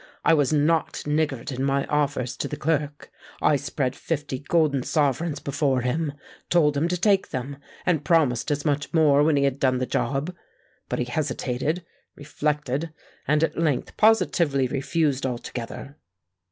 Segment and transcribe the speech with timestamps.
[0.25, 5.39] I was not niggard in my offers to the clerk: I spread fifty golden sovereigns
[5.39, 9.77] before him—told him to take them, and promised as much more when he had done
[9.77, 10.33] the job.
[10.89, 15.97] But he hesitated—reflected—and at length positively refused altogether."